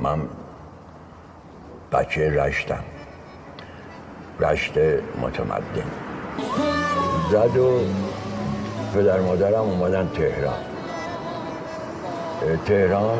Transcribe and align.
من 0.00 0.18
بچه 1.92 2.30
رشتم. 2.30 2.84
رشت 4.40 4.72
متمدن. 5.22 5.90
زد 7.30 7.56
و 7.56 7.80
پدر 8.94 9.20
مادرم 9.20 9.54
اومدن 9.54 10.08
تهران. 10.08 10.54
تهران 12.66 13.18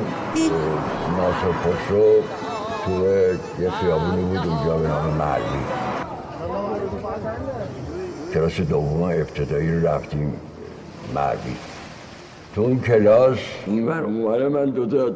ناصر 1.17 1.53
خسرو 1.53 2.13
تو 2.85 2.93
یه 3.63 3.71
خیابونی 3.71 4.23
بود 4.23 4.47
اونجا 4.47 4.77
به 4.77 4.89
نام 4.89 5.15
مردی 5.15 5.65
کلاس 8.35 8.61
دوم 8.61 9.03
ابتدایی 9.03 9.81
رو 9.81 9.87
رفتیم 9.87 10.41
مردی 11.15 11.57
تو 12.55 12.61
اون 12.61 12.81
کلاس 12.81 13.39
این 13.67 13.87
بر 13.87 14.01
اونوره 14.03 14.49
من 14.49 14.65
دوتا 14.65 15.11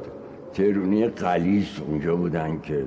ترونی 0.54 1.08
قلیس 1.08 1.80
اونجا 1.86 2.16
بودن 2.16 2.60
که 2.60 2.84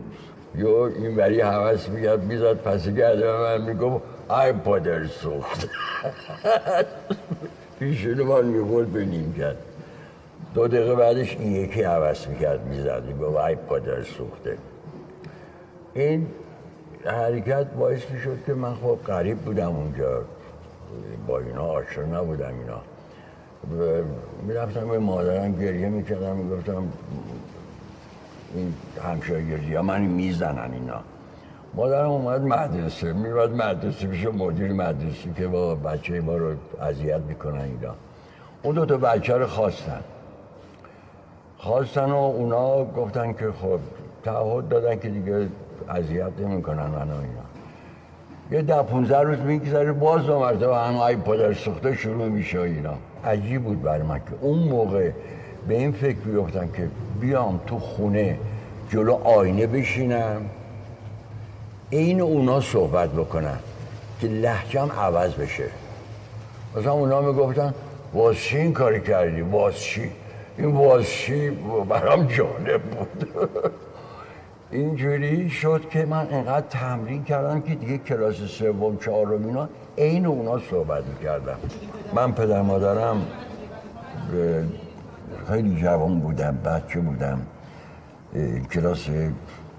یو 0.55 0.69
این 0.69 1.15
بری 1.15 1.41
حوث 1.41 1.89
میگرد 1.89 2.23
می‌زد 2.23 2.53
پس 2.53 2.89
گرده 2.89 3.31
من 3.31 3.61
میگم 3.61 4.01
ای 4.29 4.53
پادر 4.53 5.07
سوخت 5.07 5.69
پیشونو 7.79 8.25
من 8.25 8.45
میگل 8.45 8.85
به 8.85 9.05
نیم 9.05 9.33
کرد 9.33 9.57
دو 10.53 10.67
دقیقه 10.67 10.95
بعدش 10.95 11.37
این 11.39 11.51
یکی 11.51 11.83
حوث 11.83 12.27
می‌کرد 12.27 12.67
می‌زد 12.67 13.03
میگم 13.07 13.35
ای 13.35 13.55
پادر 13.55 14.03
سوخته 14.03 14.57
این 15.93 16.27
حرکت 17.05 17.65
باعث 17.65 18.11
می‌شد 18.11 18.37
که 18.45 18.53
من 18.53 18.73
خب 18.73 18.99
قریب 19.05 19.37
بودم 19.37 19.75
اونجا. 19.75 20.21
با 21.27 21.39
اینا 21.39 21.63
آشنا 21.63 22.21
نبودم 22.21 22.53
اینا. 22.59 22.81
می‌رفتم 24.47 24.89
به 24.89 24.99
مادرم 24.99 25.55
گریه 25.55 25.89
می‌کردم 25.89 26.35
می‌گفتم 26.35 26.83
این 28.55 28.73
همشاگردی 29.03 29.75
ها 29.75 29.81
من 29.81 30.01
می‌زنن 30.01 30.71
اینا. 30.73 30.99
مادرم 31.73 32.09
اومد 32.09 32.41
مدرسه 32.41 33.13
میومد 33.13 33.51
مدرسه 33.51 34.07
پیش 34.07 34.25
مدیر 34.25 34.73
مدرسه 34.73 35.33
که 35.37 35.47
با 35.47 35.75
بچه 35.75 36.21
ما 36.21 36.37
رو 36.37 36.55
اذیت 36.81 37.21
می‌کنن 37.27 37.61
اینا. 37.61 37.93
اون 38.63 38.75
دو 38.75 38.85
تا 38.85 38.97
بچه 38.97 39.37
رو 39.37 39.47
خواستن. 39.47 40.01
خواستن 41.57 42.11
و 42.11 42.15
اونا 42.15 42.85
گفتن 42.85 43.33
که 43.33 43.51
خب 43.61 43.79
تعهد 44.23 44.69
دادن 44.69 44.99
که 44.99 45.09
دیگه 45.09 45.47
اذیت 45.89 46.31
نمی‌کنن 46.39 46.85
من 46.87 47.09
و 47.09 47.15
اینا. 47.21 47.45
یه 48.51 48.61
ده 48.61 48.83
15 48.83 49.21
روز 49.21 49.39
میگذره 49.39 49.91
باز 49.91 50.25
دو 50.25 50.39
مرتبه 50.39 50.77
هم 50.77 50.97
ای 50.97 51.15
پدر 51.15 51.53
سوخته 51.53 51.95
شروع 51.95 52.27
میشه 52.27 52.59
اینا. 52.59 52.93
عجیب 53.25 53.63
بود 53.63 53.81
برای 53.81 54.01
من 54.01 54.19
که 54.19 54.25
اون 54.41 54.59
موقع 54.59 55.11
به 55.67 55.77
این 55.77 55.91
فکر 55.91 56.17
بیفتم 56.17 56.67
که 56.67 56.87
بیام 57.19 57.59
تو 57.67 57.79
خونه 57.79 58.37
جلو 58.89 59.13
آینه 59.13 59.67
بشینم. 59.67 60.41
این 61.89 62.21
اونا 62.21 62.61
صحبت 62.61 63.09
بکنن 63.09 63.57
که 64.21 64.27
لحجم 64.27 64.91
عوض 64.99 65.33
بشه. 65.33 65.69
مثلا 66.77 66.91
اونا 66.91 67.21
می‌گفتن 67.21 67.73
واز 68.13 68.35
چی 68.35 68.57
این 68.57 68.73
کاری 68.73 69.01
کردی؟ 69.01 69.41
واز 69.41 69.79
چی؟ 69.79 70.11
این 70.57 70.71
واز 70.71 71.05
چی؟ 71.05 71.49
برام 71.89 72.27
جالب 72.27 72.81
بود. 72.81 73.29
اینجوری 74.71 75.49
شد 75.49 75.89
که 75.89 76.05
من 76.05 76.27
انقدر 76.31 76.67
تمرین 76.69 77.23
کردم 77.23 77.61
که 77.61 77.75
دیگه 77.75 77.97
کلاس 77.97 78.35
سوم 78.35 78.97
چهارم 78.97 79.45
اینا 79.45 79.69
عین 79.97 80.25
اونا 80.25 80.59
صحبت 80.59 81.03
می‌کردم 81.05 81.57
من 82.13 82.31
پدر 82.31 82.61
مادرم 82.61 83.21
خیلی 85.47 85.81
جوان 85.81 86.19
بودم 86.19 86.57
بچه 86.65 86.99
بودم 86.99 87.41
کلاس 88.71 89.07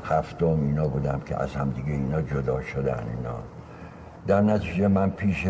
هفتم 0.04 0.46
اینا 0.46 0.88
بودم 0.88 1.20
که 1.26 1.42
از 1.42 1.54
هم 1.54 1.70
دیگه 1.70 1.90
اینا 1.90 2.22
جدا 2.22 2.62
شدن 2.62 3.04
اینا. 3.16 3.38
در 4.26 4.40
نتیجه 4.40 4.88
من 4.88 5.10
پیش 5.10 5.46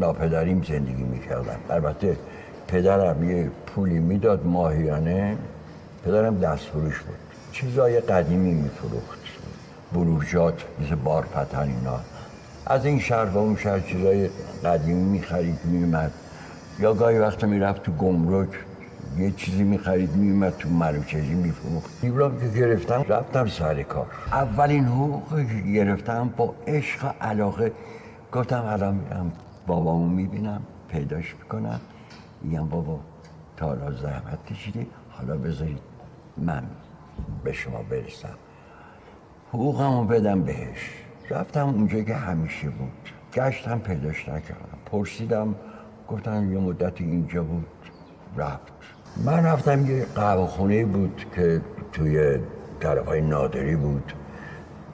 ناپدریم 0.00 0.62
زندگی 0.62 1.02
می‌کردم. 1.02 1.58
البته 1.70 2.16
پدرم 2.68 3.30
یه 3.30 3.50
پولی 3.66 3.98
می‌داد 3.98 4.46
ماهیانه 4.46 5.36
پدرم 6.04 6.38
دست 6.38 6.64
فروش 6.64 7.00
بود. 7.00 7.16
چیزای 7.52 8.00
قدیمی 8.00 8.54
میفروخت. 8.54 9.18
بروجات 9.92 10.64
مثل 10.80 10.94
بارپتن 10.94 11.62
اینا. 11.62 12.00
از 12.66 12.84
این 12.84 12.98
شهر 12.98 13.24
و 13.24 13.38
اون 13.38 13.56
شهر 13.56 13.80
چیزای 13.80 14.28
قدیمی 14.64 15.04
می‌خرید 15.04 15.58
میومد 15.64 16.12
یا 16.78 16.94
گاهی 16.94 17.18
وقت 17.18 17.44
می‌رفت 17.44 17.82
تو 17.82 17.92
گمرک 17.92 18.48
یه 19.18 19.30
چیزی 19.30 19.64
می‌خرید 19.64 20.16
میومد 20.16 20.56
تو 20.56 20.68
مروچجی 20.68 21.34
میفروخت. 21.34 22.00
دیبرام 22.00 22.40
که 22.40 22.48
گرفتم 22.48 23.04
رفتم 23.08 23.46
سر 23.46 23.82
کار. 23.82 24.06
اولین 24.32 24.84
حقوق 24.84 25.40
گرفتم 25.74 26.30
با 26.36 26.54
عشق 26.66 27.04
و 27.04 27.08
علاقه 27.20 27.72
گفتم 28.32 28.64
الان 28.64 28.94
میرم 28.94 29.32
بابامو 29.66 30.08
می‌بینم 30.08 30.62
پیداش 30.88 31.34
می‌کنم. 31.42 31.80
میگم 32.42 32.68
بابا 32.68 33.00
تا 33.56 33.66
حالا 33.66 33.92
زحمت 33.92 34.46
کشیدی 34.46 34.86
حالا 35.10 35.36
بذارید 35.36 35.82
من 36.36 36.62
به 37.44 37.52
شما 37.52 37.82
برسم. 37.90 38.34
حقوقمو 39.48 40.04
بدم 40.04 40.42
بهش. 40.42 40.90
رفتم 41.30 41.68
اونجا 41.68 42.02
که 42.02 42.14
همیشه 42.14 42.70
بود. 42.70 42.92
گشتم 43.34 43.78
پیداش 43.78 44.28
نکردم. 44.28 44.78
پرسیدم 44.86 45.54
گفتن 46.08 46.52
یه 46.52 46.58
مدت 46.58 47.00
اینجا 47.00 47.42
بود 47.42 47.66
رفت. 48.36 48.72
من 49.24 49.44
رفتم 49.44 49.86
یه 49.86 50.06
قهوه 50.14 50.46
خونه 50.46 50.84
بود 50.84 51.26
که 51.34 51.60
توی 51.92 52.38
طرف 52.80 53.06
های 53.06 53.20
نادری 53.20 53.76
بود 53.76 54.12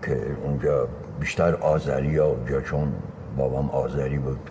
که 0.03 0.21
اونجا 0.45 0.89
بیشتر 1.21 1.55
آذری 1.55 2.17
ها 2.19 2.27
اونجا 2.27 2.61
چون 2.61 2.93
بابام 3.37 3.71
آذری 3.71 4.19
بود 4.19 4.51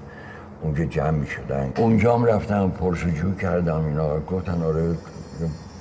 اونجا 0.62 0.86
جمع 0.86 1.12
می 1.12 1.28
شدن 1.28 1.72
اونجا 1.78 2.16
هم 2.16 2.26
رفتم 2.26 2.70
پرسجو 2.70 3.36
کردم 3.36 3.86
اینا 3.86 4.20
گفتن 4.20 4.62
آره 4.62 4.96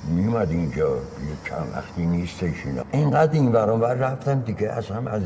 میومد 0.07 0.49
اینجا 0.51 0.89
یه 0.89 1.49
چند 1.49 1.67
وقتی 1.75 2.05
نیستش 2.05 2.65
اینا. 2.65 2.83
اینقدر 2.91 3.31
این 3.31 3.51
برام 3.51 3.79
بر 3.79 3.93
رفتم 3.93 4.39
دیگه 4.39 4.69
اصلا 4.69 5.11
از 5.11 5.21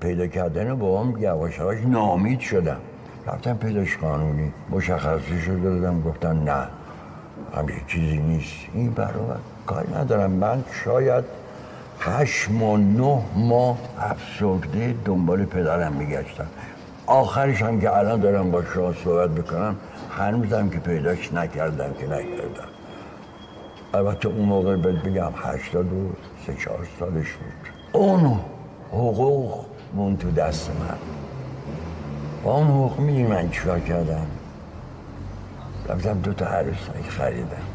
پیدا 0.00 0.74
با 0.74 1.02
هم 1.02 1.18
یواش 1.18 1.58
یواش 1.58 1.78
نامید 1.86 2.40
شدم. 2.40 2.80
رفتم 3.26 3.56
پیداش 3.56 3.96
قانونی. 3.96 4.52
مشخصی 4.70 5.40
شده 5.40 5.60
دادم 5.60 6.02
گفتن 6.02 6.36
نه. 6.36 6.66
همچه 7.56 7.74
چیزی 7.88 8.16
نیست. 8.16 8.54
این 8.74 8.90
برام 8.90 9.36
کاری 9.66 9.94
ندارم. 9.94 10.30
من 10.30 10.64
شاید 10.84 11.24
هشت 12.00 12.50
ماه 12.50 12.78
نه 12.78 13.22
ماه 13.36 13.78
افسرده 13.98 14.94
دنبال 15.04 15.44
پدرم 15.44 15.92
میگشتم. 15.92 16.46
آخرش 17.06 17.62
هم 17.62 17.80
که 17.80 17.96
الان 17.96 18.20
دارم 18.20 18.50
با 18.50 18.64
شما 18.64 18.92
صحبت 18.92 19.30
بکنم 19.30 19.76
هنوزم 20.18 20.68
که 20.68 20.78
پیداش 20.78 21.32
نکردم 21.32 21.92
که 21.92 22.06
نکردم. 22.06 22.68
البته 23.94 24.28
اون 24.28 24.44
موقع 24.44 24.76
بگم 24.76 25.32
هشتاد 25.36 25.92
و 25.92 26.10
سه 26.46 26.54
چهار 26.54 26.88
سالش 26.98 27.32
بود. 27.32 27.72
اون 27.92 28.40
حقوق 28.92 29.64
مون 29.94 30.16
تو 30.16 30.30
دست 30.30 30.70
من. 30.70 30.96
با 32.42 32.54
اون 32.56 32.66
حقوق 32.66 33.00
می‌دونی 33.00 33.26
من 33.26 33.50
چیکار 33.50 33.80
کردم؟ 33.80 34.26
رفتم 35.88 36.20
دو 36.20 36.32
تا 36.32 36.46
عروسک 36.46 37.08
خریدم. 37.08 37.71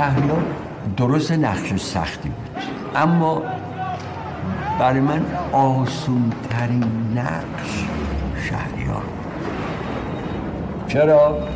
شهریار 0.00 0.42
درست 0.96 1.32
نقش 1.32 1.76
سختی 1.76 2.28
بود. 2.28 2.62
اما 2.96 3.42
برای 4.78 5.00
من 5.00 5.26
آسون 5.52 6.32
ترین 6.50 6.84
نقش 7.14 7.86
شهریار 8.48 9.02
چرا؟ 10.88 11.48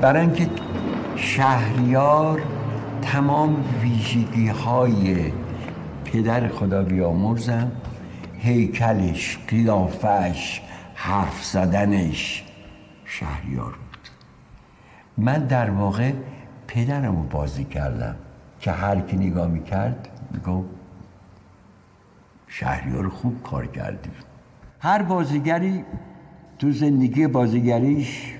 برای 0.00 0.20
اینکه 0.20 0.48
شهریار 1.16 2.42
تمام 3.02 3.64
ویژگی 3.82 4.48
های 4.48 5.32
پدر 6.04 6.48
خدا 6.48 6.82
بیامرزم 6.82 7.72
هیکلش 8.38 9.38
قیافش 9.48 10.60
حرف 10.94 11.44
زدنش 11.44 12.44
شهریار 13.04 13.72
بود. 13.72 14.08
من 15.18 15.46
در 15.46 15.70
واقع 15.70 16.12
پدرم 16.66 17.16
رو 17.16 17.22
بازی 17.22 17.64
کردم. 17.64 18.14
که 18.60 18.72
هر 18.72 19.00
کی 19.00 19.16
نگاه 19.16 19.48
می‌کرد 19.48 20.08
میگو 20.30 20.64
شهریار 22.46 23.08
خوب 23.08 23.42
کار 23.42 23.66
کردی. 23.66 24.10
هر 24.80 25.02
بازیگری 25.02 25.84
تو 26.58 26.72
زندگی 26.72 27.26
بازیگریش 27.26 28.34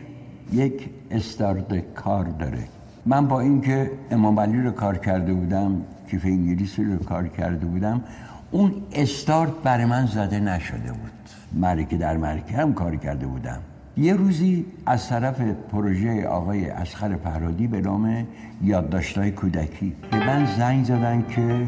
یک 0.53 0.91
استارت 1.11 1.95
کار 1.95 2.25
داره. 2.25 2.65
من 3.07 3.29
با 3.29 3.41
اینکه 3.41 3.91
امام 4.11 4.41
علی 4.41 4.63
رو 4.63 4.71
کار 4.71 4.99
کرده 4.99 5.35
بودم 5.35 5.83
کیف 6.11 6.25
انگلیسی 6.25 6.85
رو 6.85 6.97
کار 6.97 7.29
کرده 7.29 7.67
بودم 7.67 8.03
اون 8.51 8.73
استارت 8.93 9.53
برای 9.65 9.85
من 9.85 10.07
زده 10.07 10.41
نشده 10.41 10.93
بود. 10.93 11.11
مرکه 11.53 11.97
در 11.97 12.17
مرکه 12.17 12.57
هم 12.57 12.75
کار 12.75 12.97
کرده 12.97 13.27
بودم. 13.27 13.59
یه 13.97 14.15
روزی 14.15 14.67
از 14.87 15.09
طرف 15.09 15.41
پروژه 15.73 16.29
آقای 16.29 16.71
اسخر 16.71 17.17
فرادی 17.17 17.67
به 17.67 17.81
نام 17.81 18.27
یادداشت‌های 18.63 19.31
کودکی 19.31 19.97
به 20.11 20.27
من 20.27 20.47
زنگ 20.59 20.85
زدن 20.85 21.25
که 21.29 21.67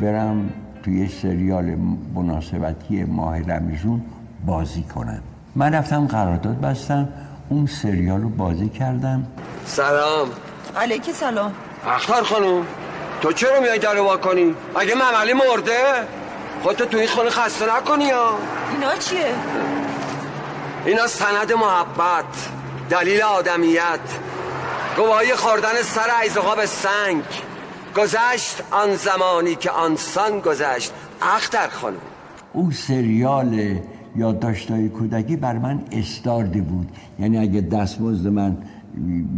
برم 0.00 0.50
توی 0.82 1.08
سریال 1.08 1.64
مناسبتی 2.14 3.04
ماه 3.04 3.38
رمزون 3.38 4.02
بازی 4.46 4.82
کنم 4.82 5.22
من 5.56 5.74
رفتم 5.74 6.06
قرارداد 6.06 6.60
بستم 6.60 7.08
اون 7.48 7.66
سریال 7.66 8.20
رو 8.20 8.28
بازی 8.28 8.68
کردم 8.68 9.26
سلام 9.64 10.28
علیکی 10.76 11.12
سلام 11.12 11.52
اختار 11.86 12.22
خانم 12.22 12.66
تو 13.20 13.32
چرا 13.32 13.60
میای 13.60 13.78
در 13.78 14.00
وا 14.00 14.16
کنی؟ 14.16 14.54
اگه 14.80 14.94
مملی 14.94 15.32
مرده؟ 15.32 15.78
خودتو 16.62 16.84
تو 16.84 16.98
این 16.98 17.08
خونه 17.08 17.30
خسته 17.30 17.76
نکنی 17.76 18.04
یا 18.04 18.38
اینا 18.72 18.96
چیه؟ 18.96 19.34
اینا 20.86 21.06
سند 21.06 21.52
محبت 21.52 22.48
دلیل 22.90 23.22
آدمیت. 23.22 24.00
گواهی 24.96 25.34
خوردن 25.34 25.82
سر 25.82 26.20
ایزقا 26.22 26.66
سنگ. 26.66 27.22
گذشت 27.96 28.62
آن 28.70 28.96
زمانی 28.96 29.54
که 29.54 29.70
آنسان 29.70 30.40
گذشت. 30.40 30.92
اختر 31.22 31.68
خانم. 31.68 31.96
اون 32.52 32.70
سریال 32.70 33.78
یادداشت‌های 34.16 34.88
کودکی 34.88 35.36
بر 35.36 35.58
من 35.58 35.84
استارده 35.92 36.60
بود. 36.60 36.96
یعنی 37.18 37.38
اگه 37.38 37.60
دستمزد 37.60 38.28
من 38.28 38.56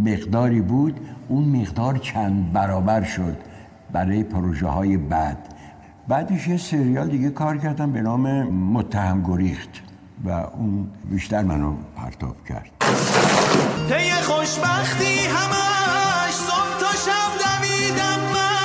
مقداری 0.05 0.61
بود 0.61 1.01
اون 1.29 1.45
مقدار 1.45 1.99
چند 1.99 2.53
برابر 2.53 3.03
شد 3.03 3.37
برای 3.93 4.23
پروژه 4.23 4.67
های 4.67 4.97
بعد. 4.97 5.39
بعدش 6.09 6.49
یه 6.49 6.57
سریال 6.57 7.09
دیگه 7.09 7.31
کار 7.31 7.57
کردم 7.57 7.93
به 7.93 8.01
نام 8.01 8.43
متهم 8.53 9.23
گریخت. 9.23 9.86
و 10.25 10.31
اون 10.31 10.87
بیشتر 11.11 11.43
منو 11.43 11.73
پرتاب 11.97 12.37
کرد. 12.49 12.71
طی 13.89 14.11
خوشبختی 14.11 15.19
همش 15.29 16.35
صبح 16.35 16.81
تا 16.81 16.93
شب 17.07 17.33
دویدم 17.43 18.21
من. 18.33 18.57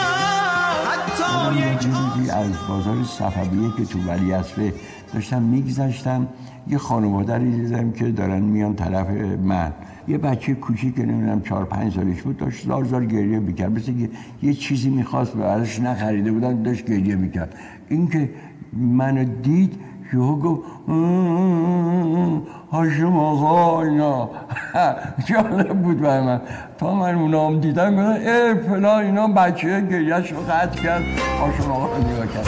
حتی 0.92 1.58
یک 1.58 2.30
از 2.30 2.52
بازار 2.70 3.04
صفویه 3.04 3.72
که 3.78 3.86
تو 3.86 4.00
ولی 4.00 4.34
اصفه 4.34 4.74
داشتم 5.14 5.42
میگذشتم 5.42 6.28
یه 6.68 6.78
خانواده 6.78 7.34
رو 7.34 7.52
دیدم 7.52 7.92
که 7.92 8.12
دارن 8.12 8.42
میان 8.42 8.76
طرف 8.76 9.10
من. 9.44 9.74
یه 10.08 10.18
بچه 10.18 10.54
کوچیک 10.54 10.96
که 10.96 11.06
نمی‌دونم 11.06 11.42
چهار 11.42 11.66
پنج 11.66 11.96
سالش 11.96 12.22
بود 12.22 12.38
داشت 12.38 12.66
زار 12.66 12.84
زار 12.84 13.06
گریه 13.06 13.40
می‌کرد. 13.40 13.72
مثل 13.72 14.00
که 14.00 14.10
یه 14.44 14.54
چیزی 14.54 14.90
می‌خواست 14.90 15.36
و 15.36 15.42
ازش 15.42 15.80
نخریده 15.80 16.32
بودن 16.32 16.62
داشت 16.62 16.86
گریه 16.86 17.16
می‌کرد. 17.16 17.56
این 17.90 18.08
که 18.08 18.30
منو 18.74 19.24
دید 19.24 19.80
یهو 20.14 20.36
گفت 20.36 20.64
هاشم 22.72 23.18
آقا 23.18 23.82
اینا 23.82 24.30
جالب 25.26 25.82
بود 25.82 26.02
برای 26.02 26.22
من 26.22 26.42
تا 26.78 26.96
من 26.96 27.16
اونام 27.16 27.60
دیدم 27.60 27.92
گفتم 27.92 28.30
ای 28.30 28.56
فلان 28.56 29.04
اینا 29.04 29.28
بچه 29.28 29.82
گریهش 29.82 30.32
رو 30.32 30.42
قطع 30.42 30.82
کرد 30.82 31.04
هاشم 31.42 31.72
آقا 31.72 31.86
رو 31.86 31.98
نگاه 31.98 32.28
کرد 32.28 32.48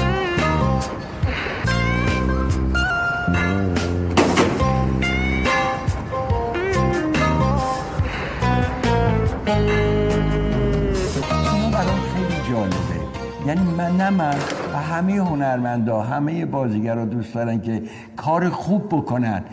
خیلی 12.14 13.48
یعنی 13.48 13.72
من 13.78 13.98
نه 13.98 14.10
من 14.10 14.36
و 14.74 14.78
همه 14.78 15.14
هنرمندا 15.14 16.02
همه 16.02 16.46
بازیگرا 16.46 17.06
دوست 17.06 17.34
دارن 17.34 17.62
که 17.62 17.84
کار 18.16 18.50
خوب 18.50 18.88
بکنن. 18.90 19.44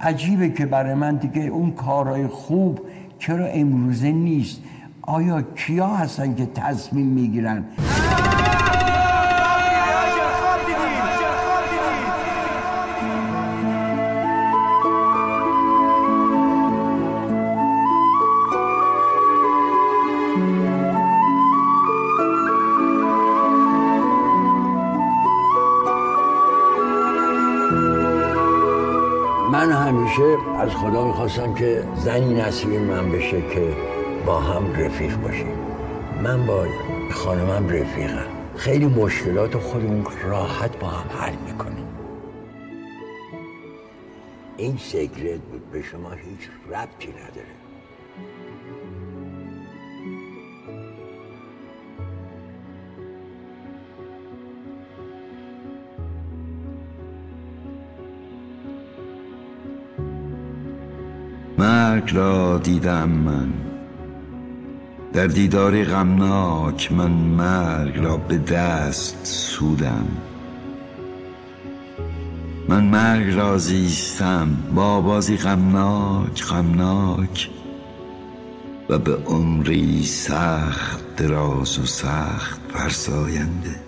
عجیبه 0.00 0.48
که 0.48 0.66
برای 0.66 0.94
من 0.94 1.16
دیگه 1.16 1.42
اون 1.42 1.70
کارهای 1.70 2.26
خوب 2.26 2.80
چرا 3.18 3.46
امروزه 3.46 4.12
نیست؟ 4.12 4.60
آیا 5.02 5.42
کیا 5.42 5.86
هستن 5.86 6.34
که 6.34 6.46
تصمیم 6.46 7.06
می‌گیرن؟ 7.06 7.64
همیشه 30.16 30.58
از 30.58 30.70
خدا 30.70 31.06
می‌خواستم 31.06 31.54
که 31.54 31.84
زنی 31.96 32.34
نصیب 32.34 32.70
من 32.70 33.12
بشه 33.12 33.42
که 33.42 33.76
با 34.26 34.40
هم 34.40 34.72
رفیق 34.72 35.16
باشیم. 35.16 35.58
من 36.22 36.46
با 36.46 36.66
خانمم 37.10 37.68
رفیقم. 37.68 38.26
خیلی 38.56 38.86
مشکلات 38.86 39.56
خودمون 39.56 40.06
راحت 40.24 40.78
با 40.78 40.86
هم 40.86 41.18
حل 41.20 41.34
می‌کنیم. 41.46 41.86
این 44.56 44.76
سیکرت 44.78 45.40
بود 45.40 45.70
به 45.70 45.82
شما 45.82 46.10
هیچ 46.10 46.48
ربطی 46.68 47.08
نداره. 47.08 47.65
مرگ 61.96 62.16
را 62.16 62.58
دیدم 62.58 63.08
من. 63.08 63.52
در 65.12 65.26
دیداری 65.26 65.84
غمناک 65.84 66.92
من 66.92 67.10
مرگ 67.10 67.98
را 67.98 68.16
به 68.16 68.38
دست 68.38 69.20
سودم. 69.24 70.06
من 72.68 72.84
مرگ 72.84 73.34
را 73.34 73.58
زیستم 73.58 74.56
با 74.74 75.00
بازی 75.00 75.36
غمناک 75.36 76.44
غمناک 76.44 77.50
و 78.88 78.98
به 78.98 79.16
عمری 79.16 80.04
سخت 80.04 81.16
دراز 81.16 81.78
و 81.78 81.86
سخت 81.86 82.60
فرساینده. 82.68 83.85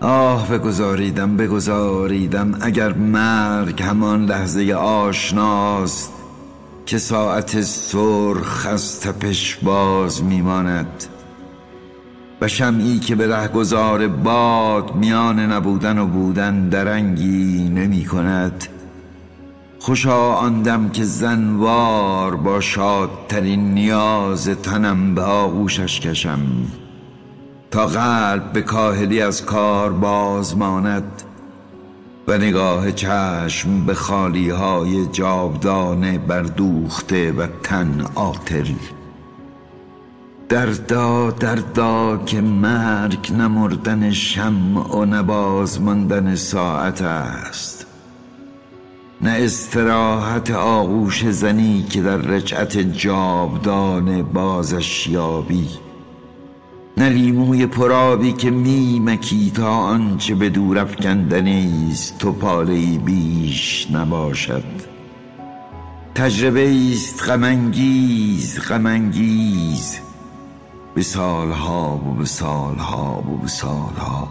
آه 0.00 0.48
بگذاریدم 0.48 1.36
بگذاریدم 1.36 2.58
اگر 2.60 2.92
مرگ 2.92 3.82
همان 3.82 4.24
لحظه 4.24 4.72
آشناست 4.74 6.12
که 6.86 6.98
ساعت 6.98 7.60
سرخ 7.60 8.66
از 8.66 9.00
تپش 9.00 9.56
باز 9.56 10.24
میماند 10.24 11.04
و 12.40 12.48
شمعی 12.48 12.98
که 12.98 13.14
به 13.14 13.36
رهگذار 13.36 14.08
باد 14.08 14.94
میان 14.94 15.40
نبودن 15.40 15.98
و 15.98 16.06
بودن 16.06 16.68
درنگی 16.68 17.68
نمی 17.68 18.04
کند 18.04 18.66
خوشا 19.78 20.34
آندم 20.34 20.88
که 20.88 21.04
زنوار 21.04 22.36
با 22.36 22.60
شادترین 22.60 23.74
نیاز 23.74 24.48
تنم 24.48 25.14
به 25.14 25.22
آغوشش 25.22 26.00
کشم. 26.00 26.40
تا 27.70 27.86
قلب 27.86 28.52
به 28.52 28.62
کاهلی 28.62 29.22
از 29.22 29.44
کار 29.44 29.92
باز 29.92 30.56
ماند 30.56 31.22
و 32.28 32.38
نگاه 32.38 32.92
چشم 32.92 33.86
به 33.86 33.94
خالی 33.94 34.50
های 34.50 35.06
جاودانه 35.06 36.18
بردوخته 36.18 37.32
و 37.32 37.46
تن 37.62 38.06
آتل 38.14 38.66
دردا 40.48 41.30
دردا 41.30 42.16
که 42.26 42.40
مرگ 42.40 43.32
نمردن 43.32 44.10
شمع 44.10 44.96
و 44.96 45.04
نباز 45.04 45.80
ماندن 45.80 46.34
ساعت 46.34 47.02
است. 47.02 47.86
نه 49.20 49.30
استراحت 49.30 50.50
آغوش 50.50 51.24
زنی 51.30 51.82
که 51.90 52.02
در 52.02 52.16
رجعت 52.16 52.78
جاودانه 52.78 54.22
بازش 54.22 55.06
یابی. 55.06 55.68
نه 57.00 57.08
لیموی 57.08 57.66
پرابی 57.66 58.32
که 58.32 58.50
میمکی 58.50 59.50
تا 59.50 59.70
آنچه 59.70 60.34
به 60.34 60.48
دور 60.48 60.78
افکندنی 60.78 61.88
است 61.92 62.18
تو 62.18 62.32
پاله 62.32 62.98
بیش 62.98 63.90
نباشد. 63.90 64.64
تجربه 66.14 66.90
است 66.92 67.28
غمانگیز 67.28 68.60
غمانگیز 68.60 69.98
به 70.94 71.02
سالها 71.02 72.00
و 72.06 72.14
به 72.14 72.24
سالها 72.24 73.24
و 73.28 73.36
به 73.36 73.48
سالها. 73.48 74.28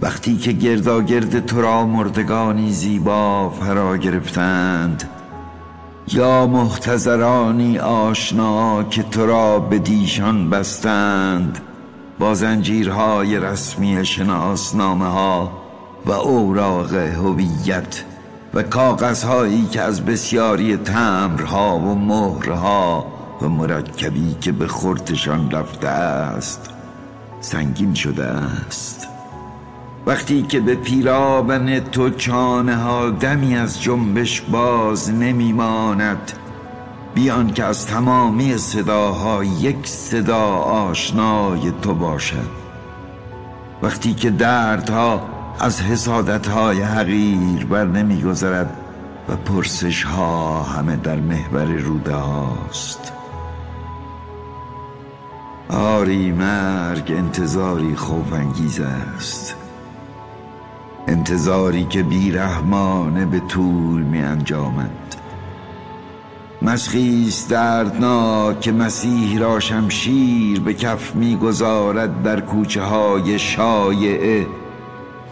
وقتی 0.00 0.36
که 0.36 0.52
گرداگرد 0.52 1.46
تو 1.46 1.60
را 1.60 1.86
مردگانی 1.86 2.72
زیبا 2.72 3.50
فرا 3.50 3.96
گرفتند 3.96 5.10
یا 6.08 6.46
محتضرانی 6.46 7.78
آشنا 7.78 8.84
که 8.84 9.02
تو 9.02 9.26
را 9.26 9.58
به 9.58 9.78
دیشان 9.78 10.50
بستند 10.50 11.60
با 12.18 12.34
زنجیرهای 12.34 13.38
رسمی 13.38 14.04
شناسنامه 14.04 15.06
ها 15.06 15.52
و 16.06 16.12
اوراق 16.12 16.94
هویت 16.94 18.04
و 18.54 18.62
کاغذهایی 18.62 19.66
که 19.66 19.80
از 19.80 20.04
بسیاری 20.04 20.76
تمرها 20.76 21.78
و 21.78 21.94
مهرها 21.94 23.06
و 23.42 23.48
مرکبی 23.48 24.36
که 24.40 24.52
به 24.52 24.66
خورتشان 24.66 25.50
رفته 25.50 25.88
است 25.88 26.70
سنگین 27.40 27.94
شده 27.94 28.24
است. 28.24 29.09
وقتی 30.06 30.42
که 30.42 30.60
به 30.60 30.74
پیرابن 30.74 31.80
تو 31.80 32.10
چانه 32.10 32.76
ها 32.76 33.10
دمی 33.10 33.56
از 33.56 33.82
جنبش 33.82 34.40
باز 34.40 35.10
نمیماند 35.10 36.32
بیان 37.14 37.52
که 37.52 37.64
از 37.64 37.86
تمامی 37.86 38.58
صداها 38.58 39.44
یک 39.44 39.86
صدا 39.86 40.46
آشنای 40.56 41.72
تو 41.82 41.94
باشد. 41.94 42.60
وقتی 43.82 44.14
که 44.14 44.30
دردها 44.30 45.22
از 45.60 45.80
حسادتهای 45.82 46.82
حقیر 46.82 47.66
بر 47.66 47.84
نمیگذرد 47.84 48.76
و 49.28 49.36
پرسش 49.36 50.02
ها 50.02 50.62
همه 50.62 50.96
در 50.96 51.16
محور 51.16 51.64
روده 51.64 52.14
هاست. 52.14 53.12
آری 55.68 56.32
مرگ 56.32 57.12
انتظاری 57.12 57.96
خوفانگیز 57.96 58.80
است. 58.80 59.59
انتظاری 61.06 61.84
که 61.84 62.02
بیرحمانه 62.02 63.26
به 63.26 63.40
طول 63.40 64.02
می 64.02 64.22
انجامد. 64.22 64.90
مسخیست 66.62 67.50
دردناک 67.50 68.60
که 68.60 68.72
مسیح 68.72 69.38
را 69.38 69.60
شمشیر 69.60 70.60
به 70.60 70.74
کف 70.74 71.14
می‌گذارد 71.14 72.22
در 72.22 72.40
کوچه 72.40 72.82
های 72.82 73.38
شایعه 73.38 74.46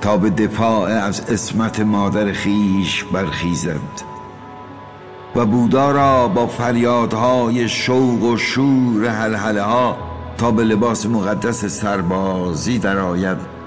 تا 0.01 0.17
به 0.17 0.31
دفاع 0.31 0.91
از 0.91 1.21
اسمت 1.31 1.81
مادر 1.81 2.33
خیش 2.33 3.05
برخیزد. 3.05 4.09
و 5.37 5.47
بودا 5.47 5.91
را 5.91 6.29
با 6.29 6.47
فریادهای 6.47 7.69
شوق 7.69 8.23
و 8.23 8.37
شور 8.37 9.09
حلحله 9.09 9.63
ها 9.63 9.97
تا 10.39 10.51
به 10.51 10.65
لباس 10.65 11.07
مقدس 11.07 11.65
سربازی 11.65 12.79
درآید. 12.79 13.58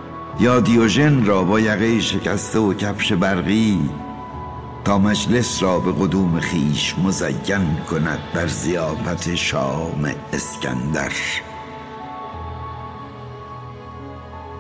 یا 0.42 0.60
دیوژن 0.60 1.26
را 1.26 1.44
با 1.44 1.60
یقه 1.60 2.00
شکسته 2.00 2.60
و 2.60 2.74
کفش 2.74 3.14
برقی 3.14 3.90
تا 4.86 4.98
مجلس 4.98 5.64
را 5.64 5.80
به 5.80 5.92
قدوم 5.92 6.40
خیش 6.40 6.96
مزین 7.04 7.78
کند 7.90 8.20
بر 8.34 8.48
زیافت 8.48 9.36
شام 9.36 10.12
اسکندر. 10.34 11.12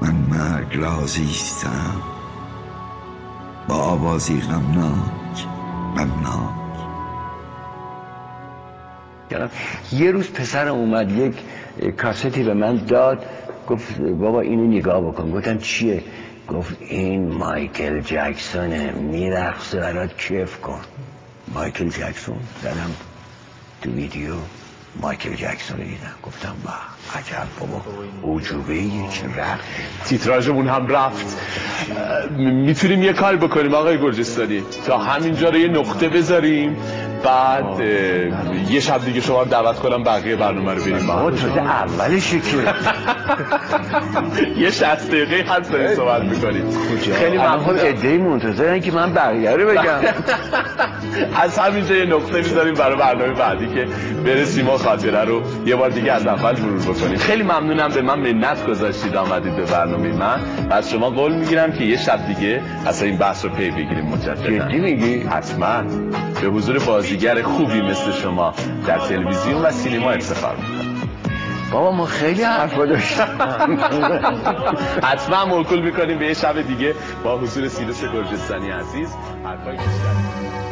من 0.01 0.15
مرگ 0.15 0.77
رازیستم 0.77 2.01
با 3.67 3.75
آوازی 3.75 4.41
غمناک 4.41 5.47
غمناک. 5.97 6.61
یه 9.91 10.11
روز 10.11 10.31
پسرم 10.31 10.75
اومد 10.75 11.11
یک 11.11 11.35
کاستی 11.95 12.43
به 12.43 12.53
من 12.53 12.75
داد. 12.75 13.25
گفت 13.71 14.01
بابا 14.01 14.41
اینو 14.41 14.67
نگاه 14.67 15.01
بکن. 15.01 15.31
گفتم 15.31 15.57
چیه؟ 15.57 16.03
گفت 16.47 16.77
این 16.79 17.27
مایکل 17.27 17.99
جکسونه. 17.99 18.91
میرقصه 18.91 19.79
برات 19.79 20.17
کیف 20.17 20.57
کن. 20.57 20.79
مایکل 21.53 21.89
جکسون؟ 21.89 22.39
زدم 22.61 22.91
تو 23.81 23.91
ویدیو. 23.91 24.33
مایکل 25.01 25.33
جکسون 25.33 25.77
رو 25.77 25.83
دیدم. 25.83 26.15
گفتم 26.23 26.55
با 26.65 26.71
عجب 27.19 27.47
بابا. 27.59 27.81
عجوبه 28.35 28.75
یک 28.75 29.23
رقص 29.35 29.61
تیتراژمون 30.05 30.67
هم 30.67 30.87
رفت. 30.87 31.37
می‌تونیم 32.39 33.03
یه 33.03 33.13
کار 33.13 33.35
بکنیم 33.35 33.73
آقای 33.73 33.97
گرجستانی. 33.97 34.63
تا 34.85 34.97
همینجا 34.97 35.49
رو 35.49 35.57
یه 35.57 35.67
نقطه 35.67 36.09
بذاریم. 36.09 36.77
بعد 37.23 37.79
یه 38.69 38.79
شب 38.79 39.05
دیگه 39.05 39.21
شما 39.21 39.43
دعوت 39.43 39.79
کنم 39.79 40.03
بقیه 40.03 40.35
برنامه 40.35 40.73
رو 40.73 40.81
بریم 40.81 41.07
با 41.07 41.13
هم. 41.13 41.19
بابا 41.19 41.31
تازه 41.31 41.61
اولشه 41.61 42.39
که 42.39 42.57
یه 44.61 44.71
60 44.71 44.83
دقیقه 45.07 45.53
هست 45.53 45.71
داریم 45.71 45.95
صحبت 45.95 46.21
می‌کنیم. 46.23 46.63
خیلی 47.13 47.37
ممنون 47.37 47.79
ادهی 47.79 48.17
منتظرن 48.17 48.79
که 48.79 48.91
من 48.91 49.13
بقیه 49.13 49.51
رو 49.51 49.69
بگم. 49.69 49.99
از 51.43 51.59
همینجا 51.59 51.95
یه 51.95 52.05
نقطه 52.05 52.37
می‌ذاریم 52.37 52.73
برای 52.73 52.95
برنامه 52.95 53.33
بعدی 53.33 53.67
که 53.67 53.87
برسیم 54.25 54.69
و 54.69 54.77
خاطره 54.77 55.23
رو 55.25 55.41
یه 55.65 55.75
بار 55.75 55.89
دیگه 55.89 56.11
از 56.11 56.27
اول 56.27 56.59
مرور 56.59 56.79
بکنیم. 56.95 57.17
خیلی 57.17 57.43
ممنونم 57.43 57.89
به 57.89 58.01
من 58.01 58.19
منت 58.19 58.65
گذاشتید 58.67 59.15
آمدید 59.15 59.55
به 59.55 59.63
برنامه 59.65 60.13
من. 60.13 60.39
و 60.69 60.73
از 60.73 60.91
شما 60.91 61.09
قول 61.09 61.33
می‌گیرم 61.35 61.71
که 61.71 61.83
یه 61.83 61.97
شب 61.97 62.27
دیگه 62.27 62.61
اصلا 62.87 63.07
این 63.07 63.17
بحث 63.17 63.45
رو 63.45 63.51
پی 63.51 63.71
بگیریم 63.71 64.05
مجددا. 64.05 64.67
جدی 64.67 64.79
میگی؟ 64.79 65.19
حتما. 65.21 65.83
به 66.41 66.47
حضور 66.47 66.79
بازیگر 67.11 67.41
خوبی 67.41 67.81
مثل 67.81 68.11
شما 68.11 68.53
در 68.87 68.99
تلویزیون 68.99 69.61
و 69.61 69.71
سینما 69.71 70.11
افتخار 70.11 70.55
بابا 71.71 71.91
ما 71.91 72.05
خیلی 72.05 72.43
حرفا 72.43 72.85
داشتیم. 72.85 73.25
حتما 75.03 75.45
موکول 75.45 75.81
می‌کنیم 75.81 76.19
به 76.19 76.25
یه 76.25 76.33
شب 76.33 76.61
دیگه. 76.61 76.95
با 77.23 77.37
حضور 77.37 77.67
سیروس 77.67 78.03
گرجستانی 78.03 78.69
عزیز 78.69 79.09
حرفای 79.43 79.71
بیشتری 79.71 80.70